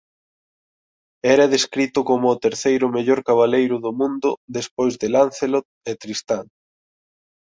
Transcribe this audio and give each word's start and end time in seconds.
Era 1.33 1.45
descrito 1.53 1.99
como 2.09 2.25
o 2.31 2.39
terceiro 2.45 2.85
mellor 2.95 3.19
cabaleiro 3.29 3.75
do 3.85 3.91
mundo 3.99 4.29
despois 4.57 4.93
de 5.01 5.07
Lancelot 5.15 5.67
e 5.91 5.91
Tristán. 6.03 6.45